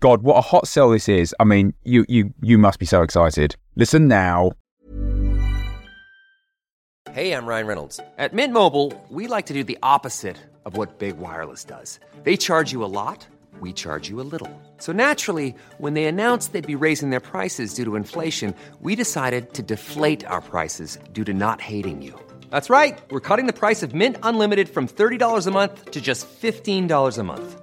[0.00, 1.34] God, what a hot sell this is.
[1.40, 3.56] I mean, you you you must be so excited.
[3.76, 4.52] Listen now.
[7.12, 7.98] Hey, I'm Ryan Reynolds.
[8.18, 11.98] At Mint Mobile, we like to do the opposite of what Big Wireless does.
[12.24, 13.26] They charge you a lot,
[13.58, 14.50] we charge you a little.
[14.76, 19.54] So naturally, when they announced they'd be raising their prices due to inflation, we decided
[19.54, 22.12] to deflate our prices due to not hating you.
[22.50, 22.98] That's right.
[23.10, 27.22] We're cutting the price of Mint Unlimited from $30 a month to just $15 a
[27.22, 27.62] month.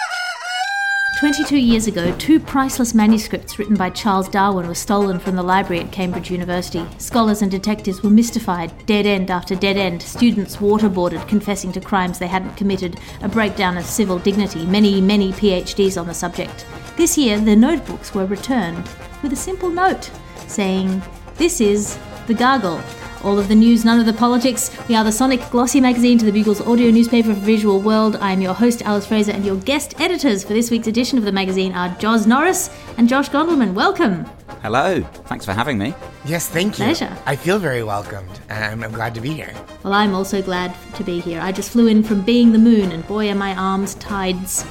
[1.19, 5.83] 22 years ago, two priceless manuscripts written by Charles Darwin were stolen from the library
[5.83, 6.83] at Cambridge University.
[6.97, 12.17] Scholars and detectives were mystified, dead end after dead end, students waterboarded, confessing to crimes
[12.17, 16.65] they hadn't committed, a breakdown of civil dignity, many, many PhDs on the subject.
[16.97, 18.89] This year, the notebooks were returned
[19.21, 20.09] with a simple note
[20.47, 21.03] saying,
[21.35, 22.81] This is The Gargle.
[23.23, 24.71] All of the news, none of the politics.
[24.89, 28.15] We are the Sonic Glossy magazine to the Bugle's audio newspaper for visual world.
[28.15, 31.23] I am your host, Alice Fraser, and your guest editors for this week's edition of
[31.23, 33.75] the magazine are Joz Norris and Josh Gondelman.
[33.75, 34.25] Welcome.
[34.63, 35.01] Hello.
[35.27, 35.93] Thanks for having me.
[36.25, 36.85] Yes, thank you.
[36.85, 37.15] Pleasure.
[37.27, 39.53] I feel very welcomed, and I'm glad to be here.
[39.83, 41.41] Well, I'm also glad to be here.
[41.41, 44.63] I just flew in from being the moon, and boy, are my arms tides.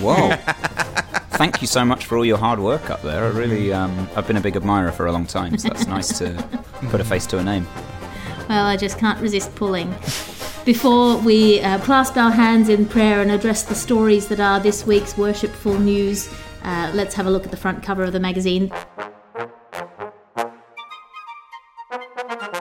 [0.00, 0.36] Whoa.
[1.36, 3.24] Thank you so much for all your hard work up there.
[3.24, 6.16] I really, um, I've been a big admirer for a long time, so that's nice
[6.18, 6.32] to
[6.90, 7.66] put a face to a name.
[8.48, 9.90] Well, I just can't resist pulling.
[10.64, 14.86] Before we uh, clasp our hands in prayer and address the stories that are this
[14.86, 18.72] week's worshipful news, uh, let's have a look at the front cover of the magazine.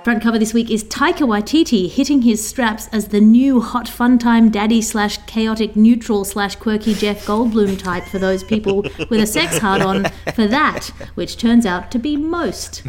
[0.03, 4.19] Front cover this week is Taika Waititi hitting his straps as the new hot fun
[4.19, 9.25] time daddy slash chaotic neutral slash quirky Jeff Goldblum type for those people with a
[9.25, 10.03] sex hard on
[10.36, 12.84] for that, which turns out to be most.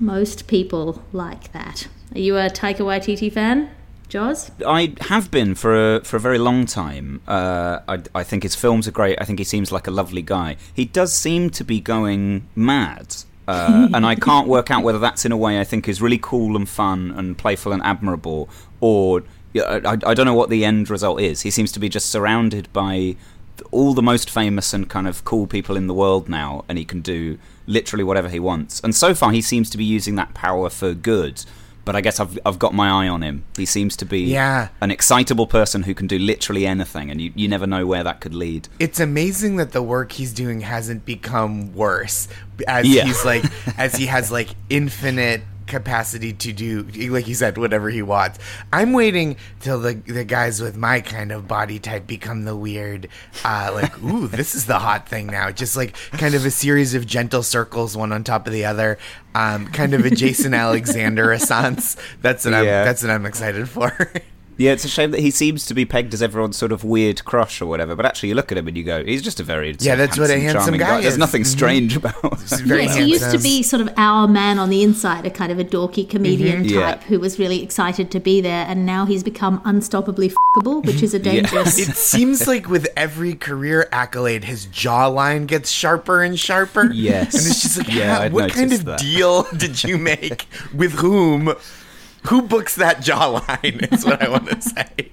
[0.00, 1.86] Most people like that.
[2.12, 3.70] Are you a Taika Waititi fan,
[4.08, 4.50] Joz?
[4.66, 7.20] I have been for a, for a very long time.
[7.28, 9.16] Uh, I, I think his films are great.
[9.20, 10.56] I think he seems like a lovely guy.
[10.74, 13.14] He does seem to be going mad.
[13.48, 16.18] Uh, and I can't work out whether that's in a way I think is really
[16.18, 18.48] cool and fun and playful and admirable,
[18.80, 19.22] or
[19.56, 21.42] I, I don't know what the end result is.
[21.42, 23.16] He seems to be just surrounded by
[23.70, 26.84] all the most famous and kind of cool people in the world now, and he
[26.84, 28.80] can do literally whatever he wants.
[28.80, 31.44] And so far, he seems to be using that power for good.
[31.86, 33.44] But I guess I've I've got my eye on him.
[33.56, 34.68] He seems to be Yeah.
[34.82, 38.20] an excitable person who can do literally anything, and you, you never know where that
[38.20, 38.68] could lead.
[38.78, 42.28] It's amazing that the work he's doing hasn't become worse
[42.68, 43.04] as Yeah.
[43.04, 43.44] he's like
[43.78, 48.38] as he has like infinite capacity to do like you said whatever he wants.
[48.72, 53.08] I'm waiting till the the guys with my kind of body type become the weird
[53.44, 55.50] uh like ooh this is the hot thing now.
[55.50, 58.98] Just like kind of a series of gentle circles one on top of the other.
[59.34, 61.96] Um kind of a Jason Alexander renaissance.
[62.22, 64.12] That's what I'm that's what I'm excited for.
[64.58, 67.24] Yeah, it's a shame that he seems to be pegged as everyone's sort of weird
[67.26, 67.94] crush or whatever.
[67.94, 69.98] But actually, you look at him and you go, he's just a very Yeah, of
[69.98, 71.18] that's what a handsome charming guy There's is.
[71.18, 71.46] nothing Mhm.
[71.46, 72.40] strange about.
[72.40, 75.30] He's very yes, he used to be sort of our man on the inside, a
[75.30, 76.68] kind of a dorky comedian Mhm.
[76.80, 77.08] type Yeah.
[77.08, 81.12] who was really excited to be there, and now he's become unstoppably fuckable, which is
[81.12, 81.78] a dangerous.
[81.78, 86.90] It seems like with every career accolade, his jawline gets sharper and sharper.
[86.92, 87.34] Yes.
[87.34, 89.00] And it's just like, Yeah, what kind of that.
[89.00, 91.52] deal did you make with whom?
[92.28, 93.92] Who books that jawline?
[93.92, 95.10] Is what I want to say.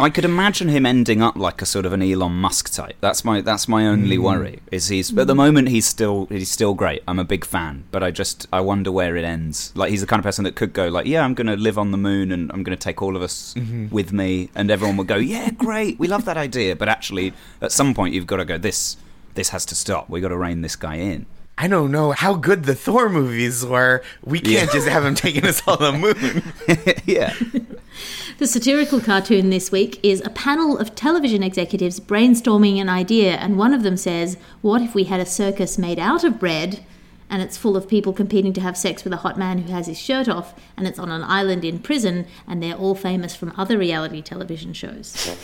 [0.00, 2.94] I could imagine him ending up like a sort of an Elon Musk type.
[3.00, 4.22] That's my that's my only Mm.
[4.22, 4.58] worry.
[4.70, 7.02] Is he's at the moment he's still he's still great.
[7.08, 9.72] I'm a big fan, but I just I wonder where it ends.
[9.74, 11.78] Like he's the kind of person that could go like, yeah, I'm going to live
[11.78, 13.88] on the moon and I'm going to take all of us Mm-hmm.
[13.88, 16.76] with me, and everyone will go, yeah, great, we love that idea.
[16.76, 18.96] But actually, at some point, you've got to go this
[19.34, 20.08] this has to stop.
[20.08, 21.26] We got to rein this guy in.
[21.60, 24.04] I don't know how good the Thor movies were.
[24.22, 27.02] We can't just have him taking us on the moon.
[27.04, 27.34] yeah.
[28.38, 33.58] The satirical cartoon this week is a panel of television executives brainstorming an idea, and
[33.58, 36.84] one of them says, What if we had a circus made out of bread?
[37.28, 39.88] And it's full of people competing to have sex with a hot man who has
[39.88, 43.52] his shirt off, and it's on an island in prison, and they're all famous from
[43.56, 45.36] other reality television shows.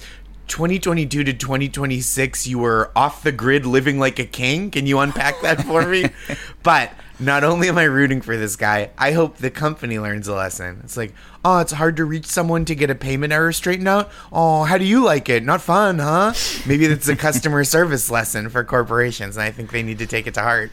[0.48, 2.46] 2022 to 2026.
[2.46, 4.70] You were off the grid, living like a king.
[4.70, 6.06] Can you unpack that for me?
[6.62, 10.34] but not only am I rooting for this guy, I hope the company learns a
[10.34, 10.80] lesson.
[10.84, 11.14] It's like,
[11.44, 14.10] oh, it's hard to reach someone to get a payment error straightened out.
[14.32, 15.44] Oh, how do you like it?
[15.44, 16.34] Not fun, huh?
[16.66, 20.26] Maybe that's a customer service lesson for corporations, and I think they need to take
[20.26, 20.70] it to heart.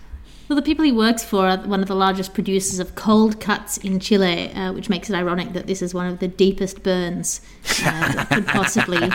[0.49, 3.77] Well, the people he works for are one of the largest producers of cold cuts
[3.77, 7.41] in Chile, uh, which makes it ironic that this is one of the deepest burns
[7.85, 9.11] uh, that could possibly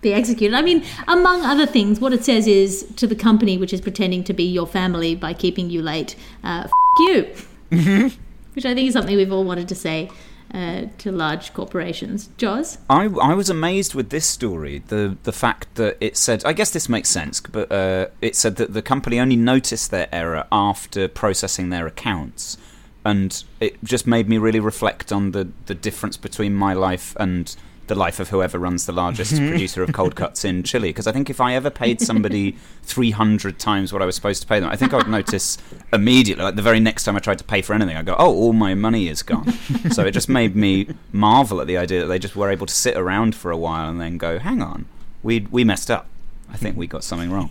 [0.00, 0.54] be executed.
[0.56, 4.22] I mean, among other things, what it says is to the company which is pretending
[4.22, 6.14] to be your family by keeping you late,
[6.44, 6.70] uh, F-
[7.00, 8.10] you.
[8.54, 10.08] Which I think is something we've all wanted to say
[10.52, 12.28] uh, to large corporations.
[12.38, 12.78] Joz?
[12.88, 14.82] I, I was amazed with this story.
[14.88, 18.56] The the fact that it said, I guess this makes sense, but uh, it said
[18.56, 22.56] that the company only noticed their error after processing their accounts,
[23.04, 27.56] and it just made me really reflect on the the difference between my life and
[27.90, 30.88] the life of whoever runs the largest producer of cold cuts in Chile.
[30.88, 32.52] Because I think if I ever paid somebody
[32.84, 35.58] 300 times what I was supposed to pay them, I think I would notice
[35.92, 38.32] immediately, like the very next time I tried to pay for anything, I go, oh,
[38.32, 39.52] all my money is gone.
[39.90, 42.74] so it just made me marvel at the idea that they just were able to
[42.74, 44.86] sit around for a while and then go, hang on,
[45.22, 46.06] we, we messed up.
[46.52, 47.50] I think we got something wrong.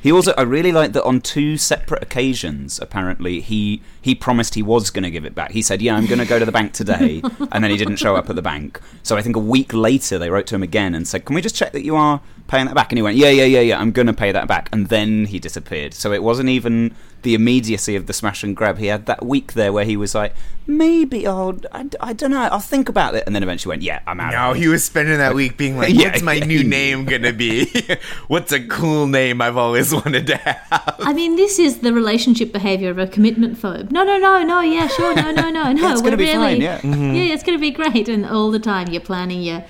[0.00, 2.78] He also, I really like that on two separate occasions.
[2.78, 5.50] Apparently, he he promised he was going to give it back.
[5.52, 7.20] He said, "Yeah, I'm going to go to the bank today,"
[7.52, 8.80] and then he didn't show up at the bank.
[9.02, 11.42] So I think a week later, they wrote to him again and said, "Can we
[11.42, 13.80] just check that you are paying that back?" And he went, "Yeah, yeah, yeah, yeah.
[13.80, 15.94] I'm going to pay that back." And then he disappeared.
[15.94, 18.78] So it wasn't even the immediacy of the smash and grab.
[18.78, 20.34] He had that week there where he was like,
[20.66, 24.00] "Maybe I'll, I, I don't know, I'll think about it," and then eventually went, "Yeah,
[24.06, 26.58] I'm out." No, he was spending that week being like, Yeah, "What's my yeah, new
[26.58, 27.70] he name gonna be?
[28.28, 32.52] What's a cool name I've always wanted to have?" I mean, this is the relationship
[32.52, 33.90] behavior of a commitment phobe.
[33.90, 35.90] No, no, no, no, yeah, sure, no, no, no, no.
[35.90, 36.76] it's we're gonna be really, fine, yeah.
[36.76, 37.14] yeah, mm-hmm.
[37.14, 38.08] it's going to be great.
[38.08, 39.64] And all the time you're planning your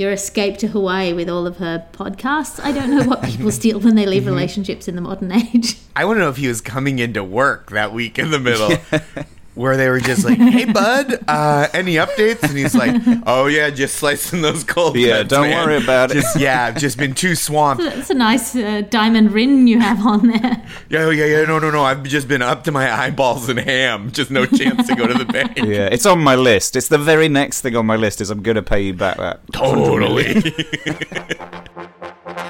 [0.00, 2.58] your escape to Hawaii with all of her podcasts.
[2.58, 4.32] I don't know what people steal when they leave mm-hmm.
[4.32, 5.76] relationships in the modern age.
[5.94, 8.78] I want to know if he was coming into work that week in the middle.
[9.56, 12.94] Where they were just like, "Hey, bud, uh, any updates?" And he's like,
[13.26, 15.66] "Oh yeah, just slicing those cold Yeah, cuts, don't man.
[15.66, 17.82] worry about it." Yeah, I've just been too swamped.
[17.82, 20.62] It's a nice uh, diamond ring you have on there.
[20.88, 21.44] Yeah, yeah, yeah.
[21.46, 21.82] No, no, no.
[21.82, 24.12] I've just been up to my eyeballs in ham.
[24.12, 25.56] Just no chance to go to the bank.
[25.58, 26.76] Yeah, it's on my list.
[26.76, 28.20] It's the very next thing on my list.
[28.20, 29.40] Is I'm going to pay you back that.
[29.52, 30.54] Totally.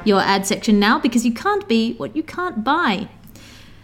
[0.05, 3.09] your ad section now because you can't be what you can't buy.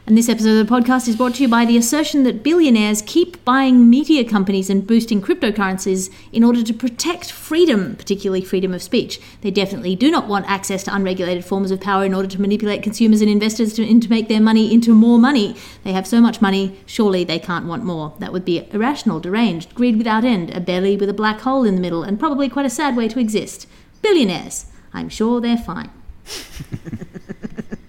[0.09, 3.03] And this episode of the podcast is brought to you by the assertion that billionaires
[3.03, 8.85] keep buying media companies and boosting cryptocurrencies in order to protect freedom, particularly freedom of
[8.85, 9.21] speech.
[9.41, 12.85] They definitely do not want access to unregulated forms of power in order to manipulate
[12.85, 15.57] consumers and investors to, in- to make their money into more money.
[15.83, 18.15] They have so much money, surely they can't want more.
[18.21, 21.75] That would be irrational, deranged, greed without end, a belly with a black hole in
[21.75, 23.67] the middle, and probably quite a sad way to exist.
[24.03, 24.67] Billionaires.
[24.93, 25.91] I'm sure they're fine.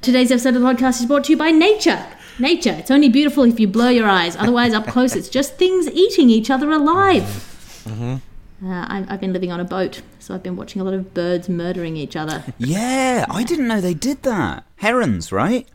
[0.07, 2.01] Today's episode of the podcast is brought to you by nature.
[2.39, 2.71] Nature.
[2.79, 4.37] It's only beautiful if you blur your eyes.
[4.37, 7.83] Otherwise, up close, it's just things eating each other alive.
[7.85, 8.19] Uh,
[8.63, 11.49] I, I've been living on a boat, so I've been watching a lot of birds
[11.49, 12.45] murdering each other.
[12.57, 14.63] Yeah, I didn't know they did that.
[14.77, 15.67] Herons, right?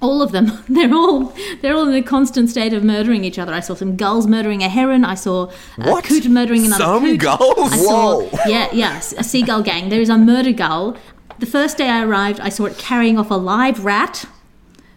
[0.00, 3.52] all of them they're all they're all in a constant state of murdering each other
[3.52, 7.18] i saw some gulls murdering a heron i saw a coot murdering another Some coot.
[7.18, 7.72] gulls?
[7.72, 8.38] I saw, Whoa.
[8.46, 10.96] yeah yeah a seagull gang there is a murder gull
[11.38, 14.24] the first day i arrived i saw it carrying off a live rat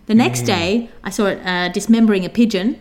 [0.07, 2.79] the next day i saw it uh, dismembering a pigeon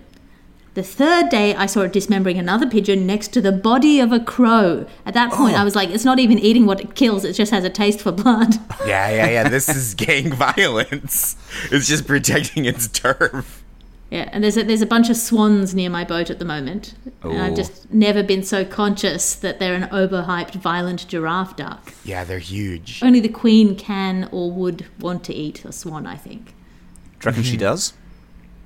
[0.75, 4.21] the third day, I saw it dismembering another pigeon next to the body of a
[4.21, 4.87] crow.
[5.05, 7.51] At that point, I was like, it's not even eating what it kills, it just
[7.51, 8.55] has a taste for blood.
[8.87, 9.49] Yeah, yeah, yeah.
[9.49, 11.35] This is gang violence.
[11.73, 13.65] It's just protecting its turf.
[14.11, 16.95] Yeah, and there's a, there's a bunch of swans near my boat at the moment.
[17.23, 21.95] And I've just never been so conscious that they're an overhyped, violent giraffe duck.
[22.05, 23.01] Yeah, they're huge.
[23.05, 26.47] Only the queen can or would want to eat a swan, I think.
[26.47, 27.61] Do you reckon she hmm.
[27.61, 27.93] does?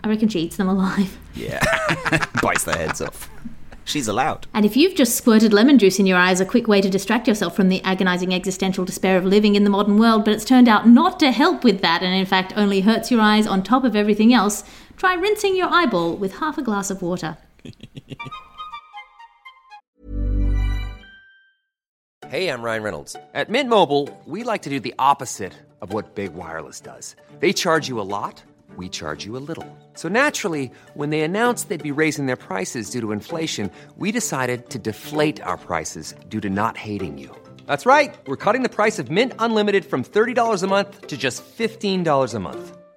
[0.02, 1.18] I reckon she eats them alive.
[1.36, 1.60] Yeah.
[2.42, 3.28] Bites their heads off.
[3.84, 4.46] She's allowed.
[4.54, 7.26] And if you've just squirted lemon juice in your eyes, a quick way to distract
[7.26, 10.68] yourself from the agonizing existential despair of living in the modern world, but it's turned
[10.68, 13.82] out not to help with that and in fact only hurts your eyes on top
[13.82, 14.62] of everything else,
[14.96, 17.36] try rinsing your eyeball with half a glass of water.
[22.34, 23.16] Hey, I'm Ryan Reynolds.
[23.32, 27.14] At Mint Mobile, we like to do the opposite of what Big Wireless does.
[27.38, 28.42] They charge you a lot,
[28.76, 29.68] we charge you a little.
[29.92, 34.70] So naturally, when they announced they'd be raising their prices due to inflation, we decided
[34.70, 37.30] to deflate our prices due to not hating you.
[37.66, 38.12] That's right.
[38.26, 42.40] We're cutting the price of Mint Unlimited from $30 a month to just $15 a
[42.40, 42.76] month.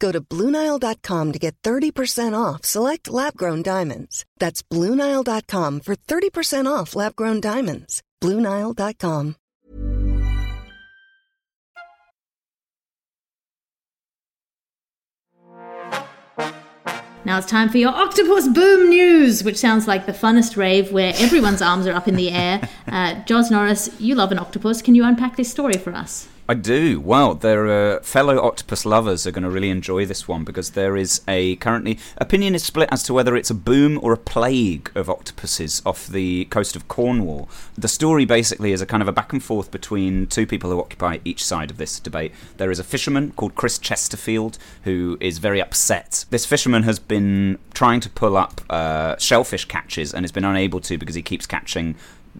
[0.00, 4.24] Go to BlueNile.com to get 30% off select lab grown diamonds.
[4.38, 8.02] That's BlueNile.com for 30% off lab grown diamonds.
[8.20, 9.36] BlueNile.com.
[17.22, 21.12] Now it's time for your Octopus Boom news, which sounds like the funnest rave where
[21.18, 22.68] everyone's arms are up in the air.
[22.90, 24.82] Uh, Joz Norris, you love an octopus.
[24.82, 26.26] Can you unpack this story for us?
[26.50, 26.98] I do.
[26.98, 30.96] Well, their uh, fellow octopus lovers are going to really enjoy this one because there
[30.96, 34.90] is a currently opinion is split as to whether it's a boom or a plague
[34.96, 37.48] of octopuses off the coast of Cornwall.
[37.78, 40.80] The story basically is a kind of a back and forth between two people who
[40.80, 42.32] occupy each side of this debate.
[42.56, 46.24] There is a fisherman called Chris Chesterfield who is very upset.
[46.30, 50.80] This fisherman has been trying to pull up uh, shellfish catches and has been unable
[50.80, 51.94] to because he keeps catching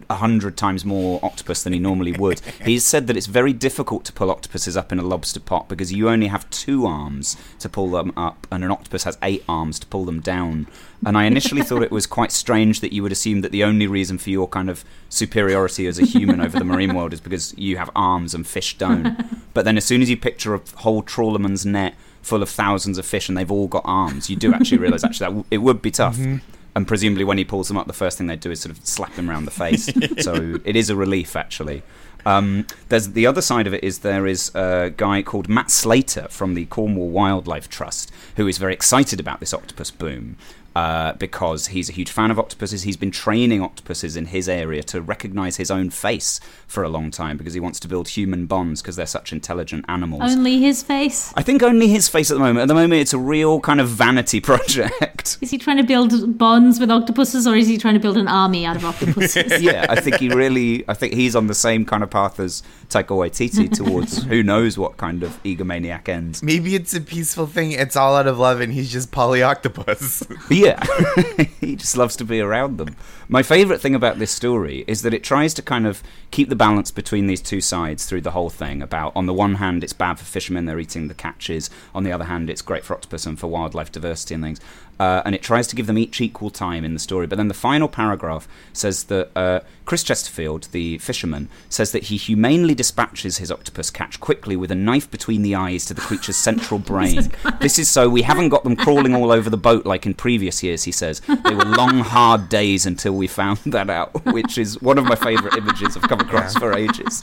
[0.09, 2.39] a hundred times more octopus than he normally would.
[2.65, 5.91] He's said that it's very difficult to pull octopuses up in a lobster pot because
[5.91, 9.79] you only have two arms to pull them up, and an octopus has eight arms
[9.79, 10.67] to pull them down.
[11.05, 13.87] And I initially thought it was quite strange that you would assume that the only
[13.87, 17.57] reason for your kind of superiority as a human over the marine world is because
[17.57, 19.17] you have arms and fish don't.
[19.53, 23.05] But then as soon as you picture a whole trawlerman's net full of thousands of
[23.05, 25.91] fish and they've all got arms, you do actually realise actually that it would be
[25.91, 26.17] tough.
[26.17, 26.37] Mm-hmm.
[26.75, 28.85] And presumably, when he pulls them up, the first thing they do is sort of
[28.85, 29.85] slap him around the face.
[30.23, 31.83] so it is a relief, actually.
[32.25, 36.27] Um, there's the other side of it is there is a guy called Matt Slater
[36.29, 40.37] from the Cornwall Wildlife Trust who is very excited about this octopus boom.
[40.73, 42.83] Uh, because he's a huge fan of octopuses.
[42.83, 47.11] He's been training octopuses in his area to recognize his own face for a long
[47.11, 50.21] time because he wants to build human bonds because they're such intelligent animals.
[50.23, 51.33] Only his face?
[51.35, 52.59] I think only his face at the moment.
[52.59, 55.37] At the moment, it's a real kind of vanity project.
[55.41, 58.29] Is he trying to build bonds with octopuses or is he trying to build an
[58.29, 59.61] army out of octopuses?
[59.61, 60.85] yeah, I think he really.
[60.87, 64.77] I think he's on the same kind of path as Taika Waititi towards who knows
[64.77, 66.41] what kind of egomaniac ends.
[66.41, 67.71] Maybe it's a peaceful thing.
[67.73, 70.47] It's all out of love, and he's just polyoctopus.
[70.61, 72.95] Yeah, he just loves to be around them.
[73.33, 76.55] My favourite thing about this story is that it tries to kind of keep the
[76.55, 78.81] balance between these two sides through the whole thing.
[78.81, 81.69] About on the one hand, it's bad for fishermen; they're eating the catches.
[81.95, 84.59] On the other hand, it's great for octopus and for wildlife diversity and things.
[84.99, 87.25] Uh, and it tries to give them each equal time in the story.
[87.25, 92.17] But then the final paragraph says that uh, Chris Chesterfield, the fisherman, says that he
[92.17, 96.35] humanely dispatches his octopus catch quickly with a knife between the eyes to the creature's
[96.35, 97.31] central brain.
[97.61, 100.61] this is so we haven't got them crawling all over the boat like in previous
[100.61, 101.19] years, he says.
[101.21, 105.15] They were long, hard days until we found that out, which is one of my
[105.15, 107.21] favourite images I've come across for ages.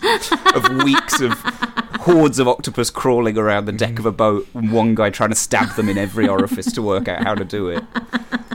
[0.54, 1.32] Of weeks of
[2.02, 5.36] hordes of octopus crawling around the deck of a boat and one guy trying to
[5.36, 7.82] stab them in every orifice to work out how to do it.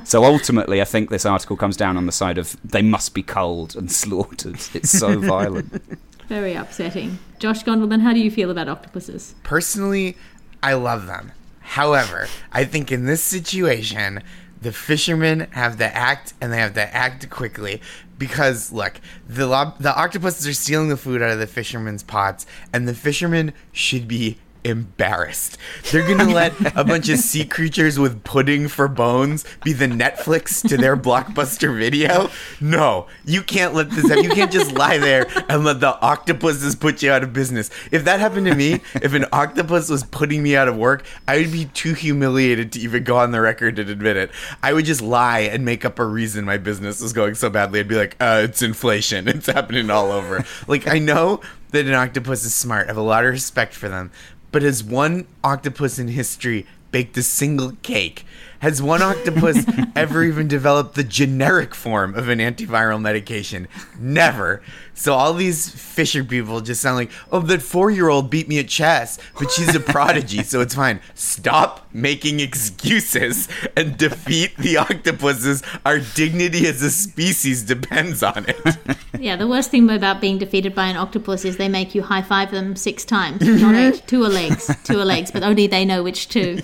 [0.06, 3.22] so ultimately, I think this article comes down on the side of they must be
[3.22, 4.62] culled and slaughtered.
[4.74, 6.00] It's so violent.
[6.30, 7.20] Very upsetting.
[7.40, 9.36] Josh Gondelman, how do you feel about octopuses?
[9.44, 10.16] Personally,
[10.64, 11.34] I love them.
[11.60, 14.24] However, I think in this situation,
[14.64, 17.82] the fishermen have to act and they have to act quickly
[18.18, 19.46] because look, the
[19.80, 24.08] the octopuses are stealing the food out of the fishermen's pots and the fishermen should
[24.08, 25.58] be embarrassed.
[25.92, 30.68] They're gonna let a bunch of sea creatures with pudding for bones be the Netflix
[30.68, 32.30] to their blockbuster video.
[32.60, 34.24] No, you can't let this happen.
[34.24, 37.70] You can't just lie there and let the octopuses put you out of business.
[37.92, 41.38] If that happened to me, if an octopus was putting me out of work, I
[41.38, 44.32] would be too humiliated to even go on the record and admit it.
[44.62, 47.80] I would just lie and make up a reason my business was going so badly.
[47.80, 49.28] I'd be like, uh, it's inflation.
[49.28, 50.46] It's happening all over.
[50.68, 51.42] Like I know
[51.72, 52.86] that an octopus is smart.
[52.86, 54.12] I have a lot of respect for them.
[54.54, 58.24] But has one octopus in history baked a single cake?
[58.64, 59.66] Has one octopus
[59.98, 63.68] ever even developed the generic form of an antiviral medication?
[64.00, 64.62] Never.
[64.94, 68.60] So all these fisher people just sound like, oh, that four year old beat me
[68.60, 71.02] at chess, but she's a prodigy, so it's fine.
[71.14, 75.62] Stop making excuses and defeat the octopuses.
[75.86, 78.78] Our dignity as a species depends on it.
[79.20, 82.24] Yeah, the worst thing about being defeated by an octopus is they make you high
[82.24, 84.04] five them six times, not eight.
[84.08, 86.60] Two are legs, two are legs, but only they know which two.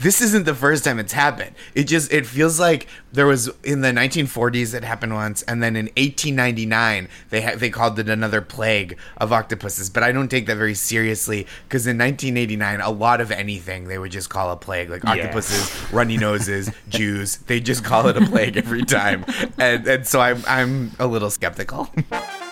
[0.00, 1.54] This isn't the first time it's happened.
[1.74, 5.76] It just it feels like there was in the 1940s it happened once, and then
[5.76, 9.90] in 1899 they ha- they called it another plague of octopuses.
[9.90, 13.98] But I don't take that very seriously because in 1989 a lot of anything they
[13.98, 17.36] would just call a plague, like octopuses, runny noses, Jews.
[17.46, 19.24] They just call it a plague every time,
[19.58, 21.90] and and so I'm I'm a little skeptical.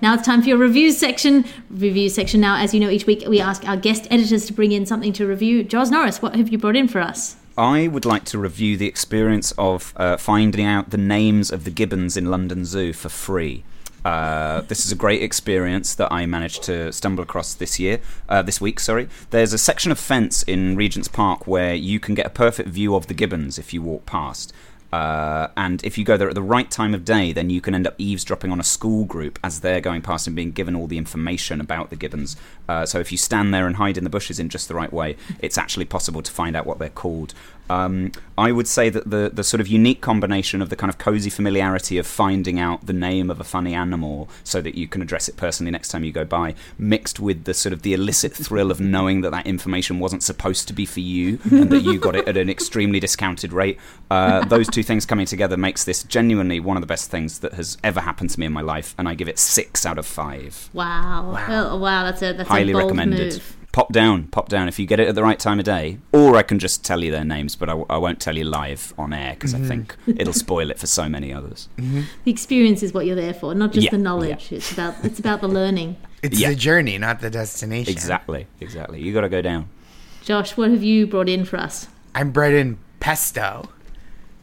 [0.00, 1.44] Now it's time for your reviews section.
[1.70, 4.70] Reviews section now, as you know, each week we ask our guest editors to bring
[4.70, 5.64] in something to review.
[5.64, 7.36] Joz Norris, what have you brought in for us?
[7.56, 11.72] I would like to review the experience of uh, finding out the names of the
[11.72, 13.64] gibbons in London Zoo for free.
[14.04, 18.42] Uh, this is a great experience that I managed to stumble across this year, uh,
[18.42, 18.78] this week.
[18.78, 22.68] Sorry, there's a section of fence in Regent's Park where you can get a perfect
[22.68, 24.52] view of the gibbons if you walk past.
[24.92, 27.74] Uh, and if you go there at the right time of day, then you can
[27.74, 30.86] end up eavesdropping on a school group as they're going past and being given all
[30.86, 32.36] the information about the gibbons.
[32.68, 34.92] Uh, so if you stand there and hide in the bushes in just the right
[34.92, 37.34] way, it's actually possible to find out what they're called.
[37.70, 40.98] Um, I would say that the the sort of unique combination of the kind of
[40.98, 45.02] cozy familiarity of finding out the name of a funny animal so that you can
[45.02, 48.32] address it personally next time you go by, mixed with the sort of the illicit
[48.32, 51.98] thrill of knowing that that information wasn't supposed to be for you and that you
[51.98, 53.78] got it at an extremely discounted rate.
[54.10, 57.54] Uh, those two things coming together makes this genuinely one of the best things that
[57.54, 60.06] has ever happened to me in my life, and I give it six out of
[60.06, 60.70] five.
[60.72, 61.32] Wow.
[61.32, 63.34] Wow, wow that's a that's Highly a bold recommended.
[63.34, 63.57] move.
[63.78, 65.98] Pop down, pop down if you get it at the right time of day.
[66.10, 68.42] Or I can just tell you their names, but I, w- I won't tell you
[68.42, 69.68] live on air because I mm-hmm.
[69.68, 71.68] think it'll spoil it for so many others.
[71.76, 72.00] Mm-hmm.
[72.24, 74.50] The experience is what you're there for, not just Yeah, the knowledge.
[74.50, 75.96] It's about it's about the learning.
[76.24, 76.48] It's Yeah.
[76.48, 77.92] the journey, not the destination.
[77.92, 79.00] Exactly, exactly.
[79.00, 79.68] You got to go down.
[80.24, 81.86] Josh, what have you brought in for us?
[82.16, 83.68] I'm bred in pesto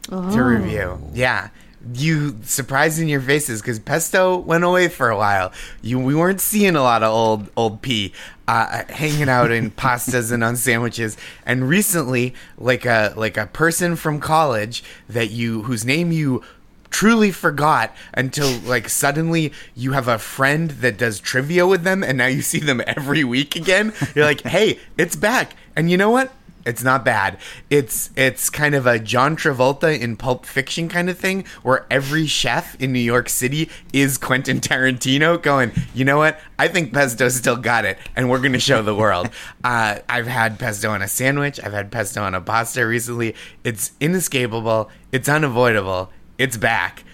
[0.04, 0.38] to oh.
[0.38, 1.10] review.
[1.12, 1.50] Yeah.
[1.92, 5.52] You surprised in your faces because pesto went away for a while.
[5.82, 8.12] You we weren't seeing a lot of old old P
[8.48, 11.16] uh, hanging out in pastas and on sandwiches.
[11.44, 16.42] And recently, like a like a person from college that you whose name you
[16.90, 22.16] truly forgot until like suddenly you have a friend that does trivia with them and
[22.16, 26.10] now you see them every week again you're like hey it's back and you know
[26.10, 26.32] what
[26.66, 27.38] it's not bad
[27.70, 32.26] it's it's kind of a john travolta in pulp fiction kind of thing where every
[32.26, 37.28] chef in new york city is quentin tarantino going you know what i think pesto
[37.28, 39.30] still got it and we're going to show the world
[39.64, 43.92] uh, i've had pesto on a sandwich i've had pesto on a pasta recently it's
[44.00, 47.04] inescapable it's unavoidable it's back.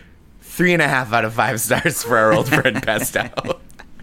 [0.40, 3.30] Three and a half out of five stars for our old friend Pesto.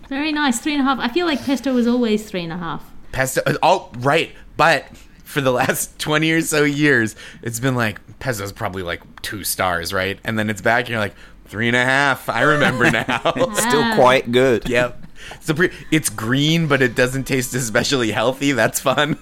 [0.08, 0.60] Very nice.
[0.60, 1.00] Three and a half.
[1.00, 2.90] I feel like pesto was always three and a half.
[3.12, 4.32] Pesto, oh, right.
[4.58, 4.86] But
[5.30, 9.94] for the last 20 or so years, it's been like, Pesto's probably like two stars,
[9.94, 10.20] right?
[10.24, 11.16] And then it's back and you're like,
[11.46, 12.28] three and a half.
[12.28, 13.22] I remember now.
[13.54, 14.68] Still quite good.
[14.68, 15.06] yep.
[15.42, 18.54] So pre- it's green, but it doesn't taste especially healthy.
[18.54, 19.20] That's fun.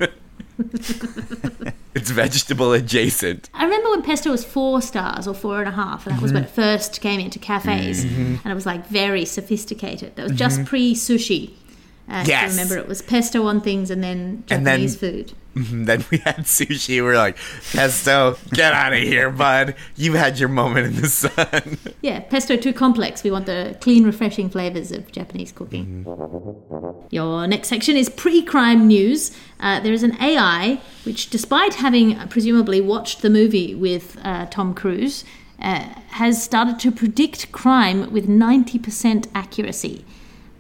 [1.94, 3.50] it's vegetable adjacent.
[3.54, 6.32] I remember when pesto was four stars or four and a half, and that was
[6.32, 6.56] when it mm-hmm.
[6.56, 8.36] first came into cafes, mm-hmm.
[8.44, 10.16] and it was like very sophisticated.
[10.16, 10.66] That was just mm-hmm.
[10.68, 11.54] pre sushi.
[12.08, 12.44] Uh, Yes.
[12.44, 15.34] I remember it was pesto on things and then And then- Japanese food.
[15.86, 17.02] then we had sushi.
[17.02, 17.38] We're like,
[17.72, 19.76] pesto, get out of here, bud.
[19.96, 21.78] You've had your moment in the sun.
[22.02, 23.24] Yeah, pesto too complex.
[23.24, 26.06] We want the clean, refreshing flavors of Japanese cooking.
[27.10, 29.32] Your next section is pre crime news.
[29.60, 34.46] Uh, there is an AI which, despite having uh, presumably watched the movie with uh,
[34.46, 35.26] Tom Cruise,
[35.60, 40.06] uh, has started to predict crime with 90% accuracy.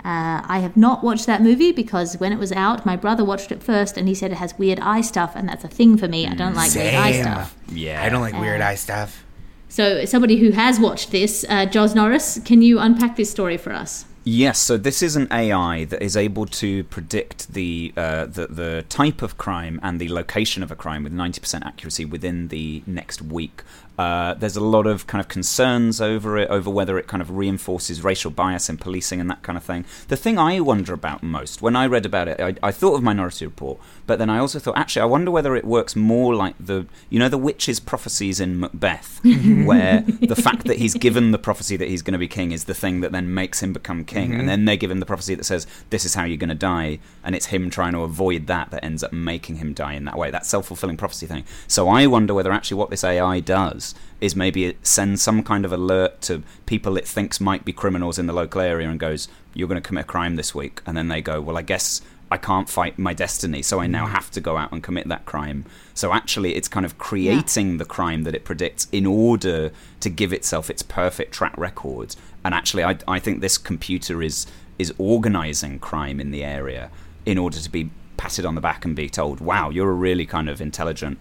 [0.08, 3.52] Uh, I have not watched that movie because when it was out, my brother watched
[3.52, 6.08] it first and he said it has weird eye stuff, and that's a thing for
[6.08, 6.26] me.
[6.26, 7.58] I don't like weird eye stuff.
[7.67, 8.02] Yeah.
[8.02, 9.26] I don't like weird eye stuff.
[9.67, 13.74] So, somebody who has watched this, uh, Joz Norris, can you unpack this story for
[13.74, 14.06] us?
[14.24, 18.86] Yes, so this is an AI that is able to predict the, uh, the the
[18.89, 23.22] type of crime and the location of a crime with 90% accuracy within the next
[23.22, 23.63] week.
[23.97, 27.31] Uh, there's a lot of kind of concerns over it, over whether it kind of
[27.31, 29.86] reinforces racial bias in policing and that kind of thing.
[30.07, 33.01] The thing I wonder about most, when I read about it, I, I thought of
[33.01, 36.55] Minority Report, but then I also thought, actually, I wonder whether it works more like
[36.60, 39.19] the, you know, the witch's prophecies in Macbeth,
[39.65, 42.65] where the fact that he's given the prophecy that he's going to be king is
[42.65, 45.33] the thing that then makes him become king, and then they give him the prophecy
[45.33, 48.45] that says this is how you're going to die, and it's him trying to avoid
[48.45, 50.29] that that ends up making him die in that way.
[50.29, 51.45] That self fulfilling prophecy thing.
[51.67, 53.87] So I wonder whether actually what this AI does
[54.19, 58.17] is maybe it sends some kind of alert to people it thinks might be criminals
[58.17, 60.97] in the local area and goes, "You're going to commit a crime this week," and
[60.97, 64.30] then they go, "Well, I guess." I can't fight my destiny, so I now have
[64.32, 65.63] to go out and commit that crime.
[65.93, 69.71] So actually, it's kind of creating the crime that it predicts in order
[70.02, 72.17] to give itself its perfect track record.
[72.43, 74.45] And actually, I, I think this computer is
[74.78, 76.91] is organizing crime in the area
[77.26, 80.26] in order to be patted on the back and be told, "Wow, you're a really
[80.26, 81.17] kind of intelligent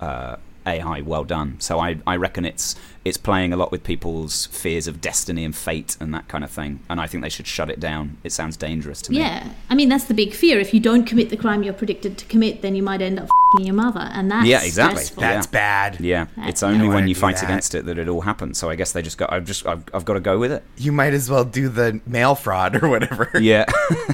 [0.00, 1.00] uh, AI.
[1.00, 5.00] Well done." So I, I reckon it's it's playing a lot with people's fears of
[5.00, 6.80] destiny and fate and that kind of thing.
[6.90, 8.18] And I think they should shut it down.
[8.24, 9.18] It sounds dangerous to me.
[9.18, 10.58] Yeah, I mean that's the big fear.
[10.60, 13.28] If you don't commit the crime you're predicted to commit, then you might end up
[13.56, 15.02] fing your mother, and that's Yeah, exactly.
[15.02, 15.22] stressful.
[15.22, 15.32] Yeah.
[15.34, 16.00] That's bad.
[16.00, 17.44] Yeah, it's only when you fight that.
[17.44, 18.58] against it that it all happens.
[18.58, 19.32] So I guess they just got.
[19.32, 19.66] I've just.
[19.66, 20.62] I've, I've got to go with it.
[20.76, 23.30] You might as well do the mail fraud or whatever.
[23.40, 23.64] Yeah,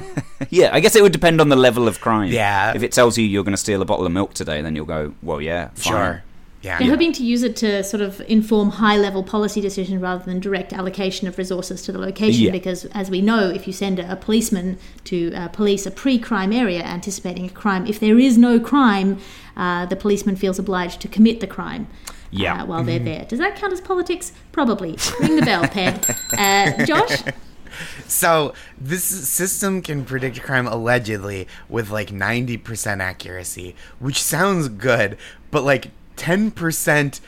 [0.49, 0.69] yeah.
[0.71, 2.31] I guess it would depend on the level of crime.
[2.31, 2.73] Yeah.
[2.75, 4.85] If it tells you you're going to steal a bottle of milk today, then you'll
[4.85, 5.13] go.
[5.21, 5.81] Well, yeah, fine.
[5.93, 6.23] Sure.
[6.61, 6.79] Yeah.
[6.79, 10.39] They're hoping to use it to sort of inform high level policy decisions rather than
[10.39, 12.45] direct allocation of resources to the location.
[12.45, 12.51] Yeah.
[12.51, 16.17] Because, as we know, if you send a, a policeman to uh, police a pre
[16.17, 19.19] crime area anticipating a crime, if there is no crime,
[19.55, 21.87] uh, the policeman feels obliged to commit the crime.
[22.29, 22.63] Yeah.
[22.63, 23.23] Uh, while they're there.
[23.23, 24.33] Does that count as politics?
[24.51, 24.97] Probably.
[25.21, 26.13] Ring the bell, Ped.
[26.37, 27.23] Uh, Josh?
[28.07, 35.17] So this system can predict crime allegedly with like 90% accuracy, which sounds good,
[35.51, 37.19] but like 10%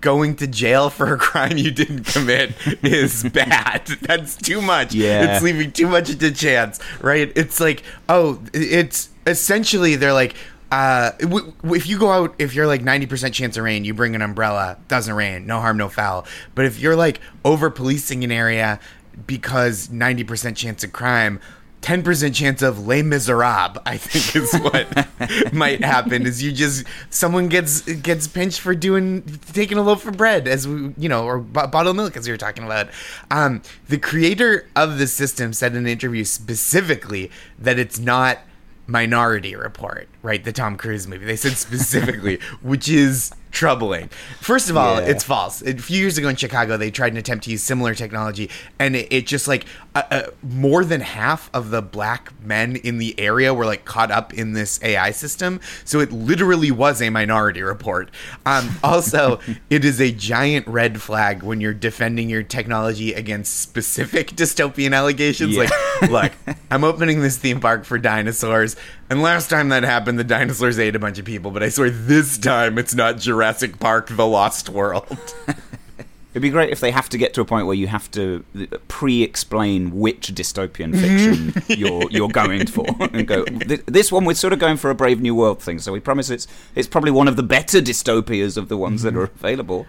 [0.00, 3.86] going to jail for a crime you didn't commit is bad.
[4.02, 4.94] That's too much.
[4.94, 5.34] Yeah.
[5.36, 7.32] It's leaving too much to chance, right?
[7.36, 10.34] It's like, oh, it's essentially they're like
[10.72, 13.92] uh, w- w- if you go out, if you're like 90% chance of rain, you
[13.92, 16.26] bring an umbrella, doesn't rain, no harm, no foul.
[16.54, 18.80] But if you're like over policing an area
[19.26, 21.40] because 90% chance of crime,
[21.82, 27.48] 10% chance of Les Miserables, I think is what might happen is you just, someone
[27.48, 31.38] gets gets pinched for doing, taking a loaf of bread as we, you know, or
[31.38, 32.88] b- bottle of milk as we were talking about.
[33.30, 38.38] Um, the creator of the system said in an interview specifically that it's not
[38.86, 40.42] Minority Report, right?
[40.42, 41.24] The Tom Cruise movie.
[41.26, 44.08] They said specifically, which is troubling.
[44.40, 45.08] First of all, Yeah.
[45.08, 45.60] it's false.
[45.62, 48.96] A few years ago in Chicago, they tried an attempt to use similar technology, and
[48.96, 53.18] it, it just like uh, uh, more than half of the black men in the
[53.20, 55.60] area were like caught up in this AI system.
[55.84, 58.10] So it literally was a Minority Report.
[58.46, 64.28] Um, also, it is a giant red flag when you're defending your technology against specific
[64.34, 65.54] dystopian allegations.
[65.56, 65.68] Yeah.
[66.00, 68.76] Like, look, I'm opening this theme park for dinosaurs.
[69.12, 71.50] And last time that happened, the dinosaurs ate a bunch of people.
[71.50, 75.04] But I swear this time it's not Jurassic Park: The Lost World.
[76.32, 78.42] It'd be great if they have to get to a point where you have to
[78.58, 83.44] uh, pre-explain which dystopian fiction you're you're going for, and go.
[83.84, 86.30] This one we're sort of going for a Brave New World thing, so we promise
[86.30, 89.18] it's it's probably one of the better dystopias of the ones that mm-hmm.
[89.18, 89.84] are available,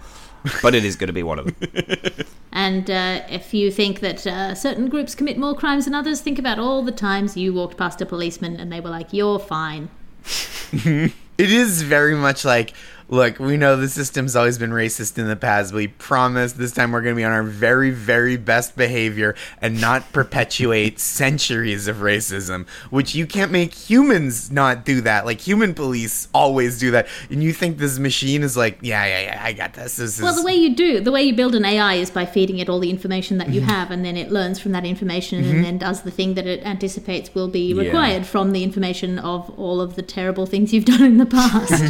[0.61, 2.25] but it is going to be one of them.
[2.55, 6.37] And uh, if you think that uh, certain groups commit more crimes than others, think
[6.37, 9.89] about all the times you walked past a policeman and they were like, you're fine.
[11.35, 12.73] It is very much like,
[13.07, 15.73] look, we know the system's always been racist in the past.
[15.73, 19.79] We promise this time we're going to be on our very, very best behavior and
[19.79, 25.25] not perpetuate centuries of racism, which you can't make humans not do that.
[25.25, 27.07] Like, human police always do that.
[27.29, 29.97] And you think this machine is like, yeah, yeah, yeah, I got this.
[29.97, 30.21] This is.
[30.23, 32.69] Well, the way you do, the way you build an AI is by feeding it
[32.69, 33.69] all the information that you Mm-hmm.
[33.69, 36.65] have, and then it learns from that information and then does the thing that it
[36.65, 40.85] anticipates will be required from the information of all of the terrible things things you've
[40.85, 41.83] done in the past.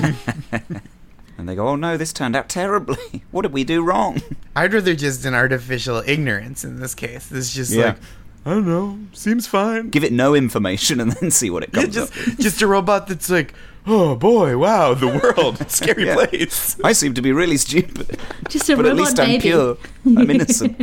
[1.38, 3.24] And they go, oh no, this turned out terribly.
[3.32, 4.22] what did we do wrong?
[4.56, 7.28] I'd rather just an artificial ignorance in this case.
[7.28, 7.86] This is just Yeah.
[7.86, 7.98] like,
[8.46, 9.90] I don't know, seems fine.
[9.90, 12.40] Give it no information and then see what it Yeah, comes just, up with.
[12.40, 13.54] just a robot that's like,
[13.88, 16.16] oh boy, wow, the world, scary Yeah.
[16.28, 16.78] place.
[16.84, 18.20] I seem to be really stupid.
[18.50, 19.20] Just a but at least.
[19.20, 19.78] I'm pure.
[20.06, 20.78] I'm innocent.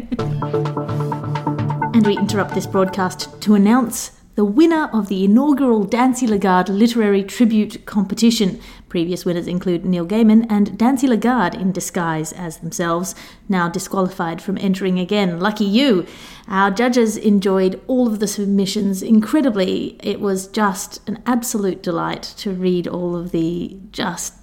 [1.95, 7.23] And we interrupt this broadcast to announce the winner of the inaugural Dancy Lagarde Literary
[7.23, 8.61] Tribute Competition.
[8.91, 13.15] Previous winners include Neil Gaiman and Dancy Lagarde in disguise as themselves,
[13.49, 15.39] now disqualified from entering again.
[15.39, 16.05] Lucky you!
[16.49, 19.97] Our judges enjoyed all of the submissions incredibly.
[20.03, 24.35] It was just an absolute delight to read all of the just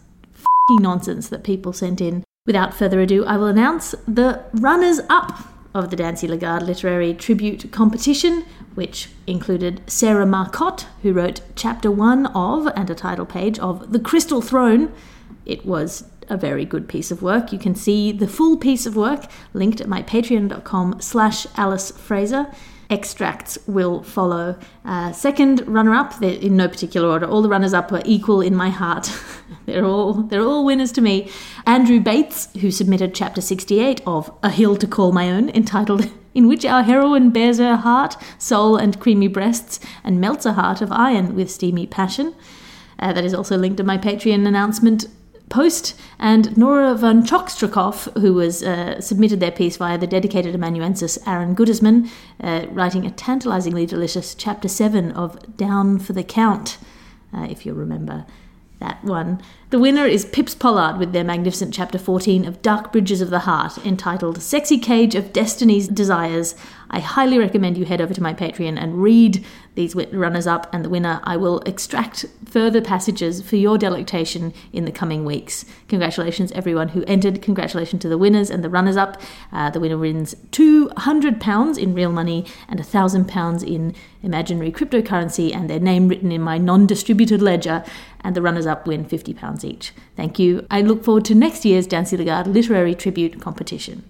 [0.69, 2.23] nonsense that people sent in.
[2.45, 7.69] Without further ado, I will announce the runners up of the Dancy Lagarde Literary Tribute
[7.73, 8.45] Competition,
[8.77, 13.99] which included Sarah Marcotte, who wrote chapter one of and a title page of The
[13.99, 14.93] Crystal Throne.
[15.47, 17.51] It was a very good piece of work.
[17.51, 22.53] You can see the full piece of work linked at my patreon.com slash Alice Fraser.
[22.91, 24.59] Extracts will follow.
[24.85, 27.25] Uh, second runner-up, in no particular order.
[27.25, 29.11] All the runners-up are equal in my heart.
[29.65, 31.31] they're all they're all winners to me.
[31.65, 36.47] Andrew Bates, who submitted chapter 68 of A Hill to Call My Own, entitled "In
[36.47, 40.91] which our heroine bears her heart, soul, and creamy breasts, and melts a heart of
[40.91, 42.33] iron with steamy passion."
[42.99, 45.07] Uh, that is also linked to my Patreon announcement
[45.49, 51.17] post, and Nora von Chokstrakov, who was uh, submitted their piece via the dedicated amanuensis
[51.25, 52.09] Aaron Goodisman,
[52.41, 56.77] uh, writing a tantalizingly delicious chapter 7 of Down for the Count,
[57.33, 58.25] uh, if you remember
[58.79, 59.41] that one.
[59.69, 63.39] The winner is Pips Pollard with their magnificent chapter 14 of Dark Bridges of the
[63.39, 66.55] Heart, entitled Sexy Cage of Destiny's Desires.
[66.89, 69.43] I highly recommend you head over to my Patreon and read
[69.77, 71.21] these runners up and the winner.
[71.23, 75.65] I will extract further passages for your delectation in the coming weeks.
[75.87, 77.43] Congratulations, everyone who entered.
[77.43, 79.21] Congratulations to the winners and the runners up.
[79.53, 85.79] Uh, the winner wins £200 in real money and £1,000 in imaginary cryptocurrency and their
[85.79, 87.85] name written in my non distributed ledger.
[88.21, 89.93] And the runners up win £50 each.
[90.15, 90.65] Thank you.
[90.71, 94.03] I look forward to next year's Dancy Lagarde Literary Tribute Competition.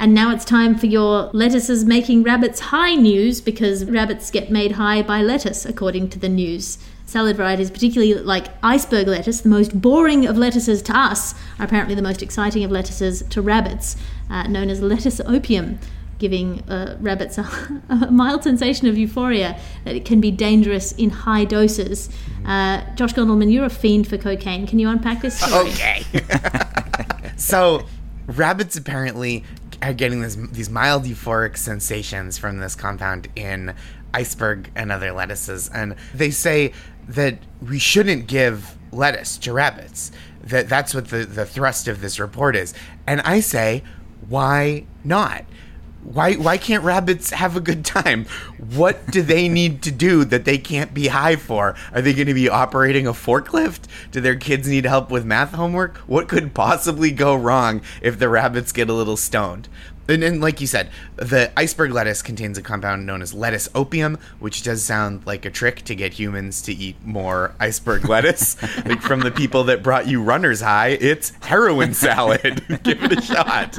[0.00, 4.72] And now it's time for your lettuces making rabbits high news because rabbits get made
[4.72, 6.78] high by lettuce, according to the news.
[7.04, 11.94] Salad varieties, particularly like iceberg lettuce, the most boring of lettuces to us, are apparently
[11.94, 13.96] the most exciting of lettuces to rabbits,
[14.30, 15.78] uh, known as lettuce opium,
[16.18, 21.10] giving uh, rabbits a, a mild sensation of euphoria that it can be dangerous in
[21.10, 22.08] high doses.
[22.46, 24.66] Uh, Josh Gondelman, you're a fiend for cocaine.
[24.66, 25.68] Can you unpack this story?
[25.72, 26.06] Okay.
[27.36, 27.84] so,
[28.26, 29.44] rabbits apparently
[29.82, 33.74] are getting this, these mild euphoric sensations from this compound in
[34.12, 35.68] iceberg and other lettuces.
[35.72, 36.72] And they say
[37.08, 40.12] that we shouldn't give lettuce to rabbits.
[40.42, 42.74] That that's what the, the thrust of this report is.
[43.06, 43.82] And I say,
[44.28, 45.44] why not?
[46.02, 48.24] Why why can't rabbits have a good time?
[48.56, 51.74] What do they need to do that they can't be high for?
[51.92, 53.82] Are they going to be operating a forklift?
[54.10, 55.98] Do their kids need help with math homework?
[55.98, 59.68] What could possibly go wrong if the rabbits get a little stoned?
[60.08, 64.18] And then, like you said, the iceberg lettuce contains a compound known as lettuce opium,
[64.40, 68.60] which does sound like a trick to get humans to eat more iceberg lettuce.
[68.84, 72.64] like from the people that brought you runner's high, it's heroin salad.
[72.82, 73.78] Give it a shot.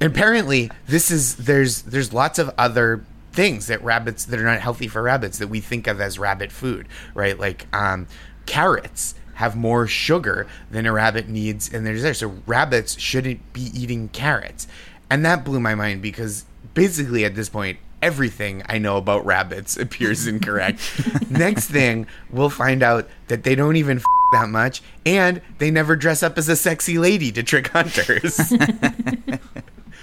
[0.00, 4.88] Apparently, this is there's there's lots of other things that rabbits that are not healthy
[4.88, 7.38] for rabbits that we think of as rabbit food, right?
[7.38, 8.06] Like um,
[8.46, 12.14] carrots have more sugar than a rabbit needs in their desire.
[12.14, 14.66] So rabbits shouldn't be eating carrots.
[15.10, 19.76] And that blew my mind because basically at this point, everything I know about rabbits
[19.78, 20.80] appears incorrect.
[21.30, 25.94] Next thing, we'll find out that they don't even f- that much and they never
[25.94, 28.40] dress up as a sexy lady to trick hunters.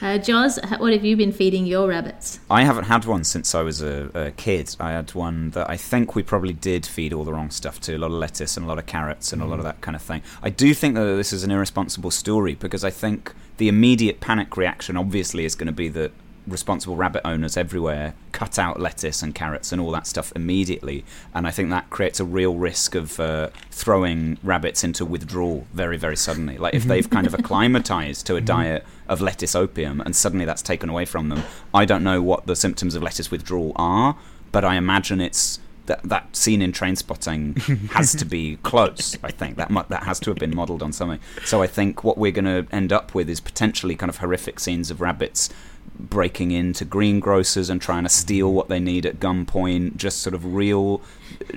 [0.03, 2.41] Uh, Joz, what have you been feeding your rabbits?
[2.49, 4.75] I haven't had one since I was a, a kid.
[4.77, 7.95] I had one that I think we probably did feed all the wrong stuff to
[7.95, 9.95] a lot of lettuce and a lot of carrots and a lot of that kind
[9.95, 10.21] of thing.
[10.41, 14.57] I do think that this is an irresponsible story because I think the immediate panic
[14.57, 16.11] reaction obviously is going to be that
[16.47, 21.05] responsible rabbit owners everywhere cut out lettuce and carrots and all that stuff immediately.
[21.33, 25.97] And I think that creates a real risk of uh, throwing rabbits into withdrawal very,
[25.97, 26.57] very suddenly.
[26.57, 30.61] Like if they've kind of acclimatized to a diet of lettuce opium and suddenly that's
[30.61, 34.17] taken away from them, I don't know what the symptoms of lettuce withdrawal are,
[34.51, 39.17] but I imagine it's that that scene in Trainspotting has to be close.
[39.21, 41.19] I think that mu- that has to have been modelled on something.
[41.43, 44.59] So I think what we're going to end up with is potentially kind of horrific
[44.59, 45.49] scenes of rabbits
[45.99, 48.21] breaking into greengrocers and trying to mm-hmm.
[48.21, 49.95] steal what they need at gunpoint.
[49.97, 51.01] Just sort of real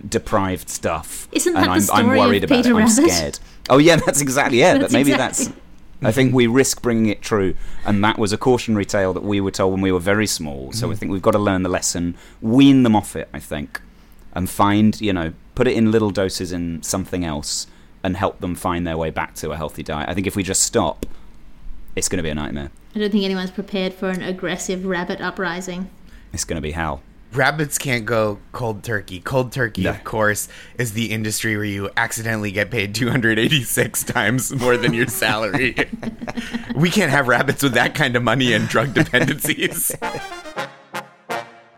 [0.09, 1.29] deprived stuff.
[1.33, 2.83] Isn't and that the I'm, story I'm of worried about Peter it.
[2.83, 3.39] I'm scared.
[3.69, 4.75] Oh yeah, that's exactly it.
[4.79, 5.61] That's but maybe exactly- that's.
[6.03, 9.41] I think we risk bringing it true, and that was a cautionary tale that we
[9.41, 10.71] were told when we were very small.
[10.73, 10.99] So I mm-hmm.
[10.99, 13.31] think we've got to learn the lesson, wean them off it.
[13.33, 13.81] I think,
[14.35, 17.67] and find you know, put it in little doses in something else,
[18.05, 20.09] and help them find their way back to a healthy diet.
[20.09, 21.07] I think if we just stop,
[21.97, 22.71] it's going to be a nightmare.
[22.95, 25.91] I don't think anyone's prepared for an aggressive rabbit uprising.
[26.33, 27.03] It's going to be hell.
[27.33, 29.21] Rabbits can't go cold turkey.
[29.21, 29.91] Cold turkey, No.
[29.91, 35.09] of course, is the industry where you accidentally get paid 286 times more than your
[35.09, 35.75] salary.
[36.77, 39.95] we can't have rabbits with that kind of money and drug dependencies.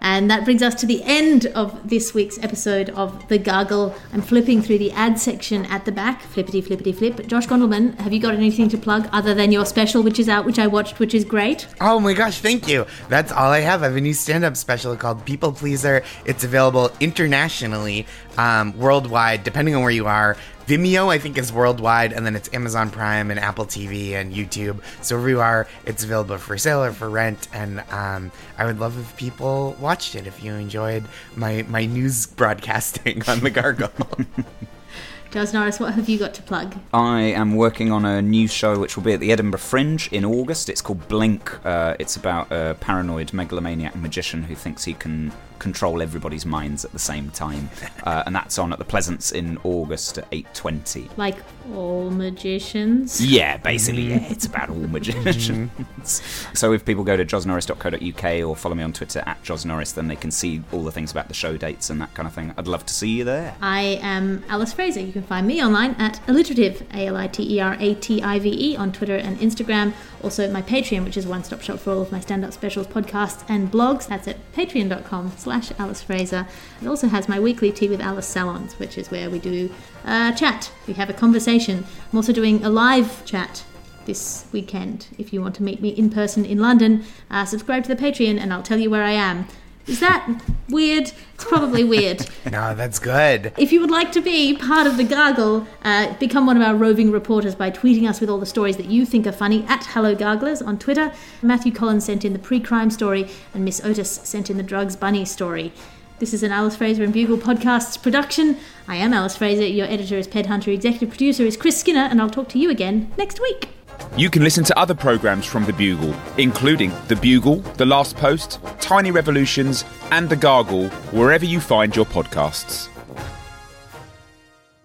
[0.00, 3.94] And that brings us to the end of this week's episode of The Gargle.
[4.12, 7.26] I'm flipping through the ad section at the back, flippity flippity flip.
[7.26, 10.44] Josh Gondelman, have you got anything to plug other than your special, which is out,
[10.44, 11.66] which I watched, which is great?
[11.80, 12.86] Oh my gosh, thank you.
[13.08, 13.82] That's all I have.
[13.82, 16.02] I have a new stand up special called People Pleaser.
[16.24, 18.06] It's available internationally,
[18.36, 20.36] um, worldwide, depending on where you are.
[20.68, 24.82] Vimeo, I think, is worldwide, and then it's Amazon Prime and Apple TV and YouTube.
[25.00, 27.48] So wherever you are, it's available for sale or for rent.
[27.54, 31.04] And um, I would love if people watched it, if you enjoyed
[31.36, 33.88] my, my news broadcasting on The Gargoyle.
[35.30, 36.74] Joz Norris, what have you got to plug?
[36.92, 40.22] I am working on a new show which will be at the Edinburgh Fringe in
[40.22, 40.68] August.
[40.68, 41.64] It's called Blink.
[41.64, 46.92] Uh, it's about a paranoid megalomaniac magician who thinks he can control everybody's minds at
[46.92, 47.70] the same time,
[48.04, 51.08] uh, and that's on at the Pleasance in August at eight twenty.
[51.16, 51.36] Like
[51.74, 53.20] all magicians?
[53.24, 55.70] Yeah, basically, yeah, it's about all magicians.
[56.54, 60.16] so if people go to joznorris.co.uk or follow me on Twitter at josnorris, then they
[60.16, 62.54] can see all the things about the show dates and that kind of thing.
[62.56, 63.54] I'd love to see you there.
[63.60, 65.00] I am Alice Fraser.
[65.00, 68.22] You can find me online at aliterative, A L I T E R A T
[68.22, 69.92] I V E, on Twitter and Instagram.
[70.22, 72.52] Also, my Patreon, which is a one stop shop for all of my stand up
[72.52, 74.06] specials, podcasts, and blogs.
[74.06, 76.46] That's at patreon.com slash Alice Fraser.
[76.82, 79.70] It also has my weekly Tea with Alice salons, which is where we do
[80.04, 80.70] a chat.
[80.86, 81.86] We have a conversation.
[82.12, 83.64] I'm also doing a live chat
[84.04, 85.06] this weekend.
[85.16, 88.38] If you want to meet me in person in London, uh, subscribe to the Patreon
[88.38, 89.46] and I'll tell you where I am.
[89.88, 91.12] Is that weird?
[91.34, 92.28] It's probably weird.
[92.50, 93.52] no, that's good.
[93.56, 96.74] If you would like to be part of the Gargle, uh, become one of our
[96.74, 99.86] roving reporters by tweeting us with all the stories that you think are funny at
[99.86, 101.12] Hello Garglers on Twitter.
[101.40, 104.94] Matthew Collins sent in the pre crime story, and Miss Otis sent in the drugs
[104.94, 105.72] bunny story.
[106.18, 108.58] This is an Alice Fraser and Bugle Podcasts production.
[108.86, 112.20] I am Alice Fraser, your editor is Ped Hunter, executive producer is Chris Skinner, and
[112.20, 113.77] I'll talk to you again next week.
[114.16, 118.58] You can listen to other programmes from The Bugle, including The Bugle, The Last Post,
[118.80, 122.88] Tiny Revolutions, and The Gargle, wherever you find your podcasts.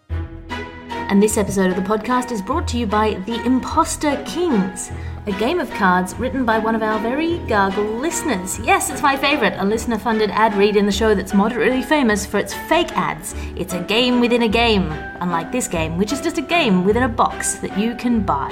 [0.09, 4.91] And this episode of the podcast is brought to you by The Imposter Kings,
[5.27, 8.59] a game of cards written by one of our very gargle listeners.
[8.59, 12.25] Yes, it's my favourite, a listener funded ad read in the show that's moderately famous
[12.25, 13.33] for its fake ads.
[13.55, 17.03] It's a game within a game, unlike this game, which is just a game within
[17.03, 18.49] a box that you can buy.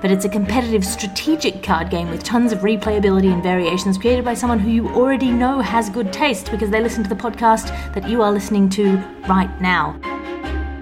[0.00, 4.34] But it's a competitive strategic card game with tons of replayability and variations created by
[4.34, 8.08] someone who you already know has good taste because they listen to the podcast that
[8.08, 8.96] you are listening to
[9.28, 9.98] right now.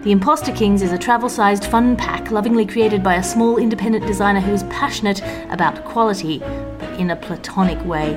[0.02, 4.06] The Imposter Kings is a travel sized fun pack lovingly created by a small independent
[4.06, 6.38] designer who is passionate about quality,
[6.78, 8.14] but in a platonic way.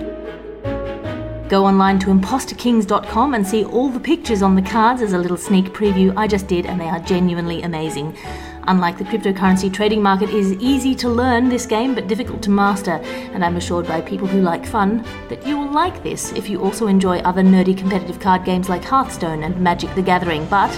[1.48, 5.36] Go online to imposterkings.com and see all the pictures on the cards as a little
[5.36, 8.16] sneak preview I just did, and they are genuinely amazing.
[8.64, 12.50] Unlike the cryptocurrency trading market, it is easy to learn this game but difficult to
[12.50, 13.02] master,
[13.34, 16.62] and I'm assured by people who like fun that you will like this if you
[16.62, 20.70] also enjoy other nerdy competitive card games like Hearthstone and Magic the Gathering, but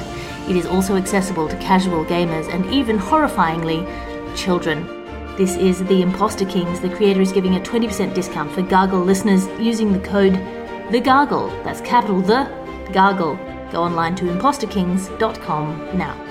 [0.47, 3.85] it is also accessible to casual gamers and even horrifyingly,
[4.35, 4.85] children.
[5.37, 6.79] This is The Imposter Kings.
[6.79, 10.33] The creator is giving a 20% discount for Gargle listeners using the code
[10.91, 11.47] The Gargle.
[11.63, 12.49] That's capital The
[12.93, 13.35] Gargle.
[13.71, 16.30] Go online to imposterkings.com now.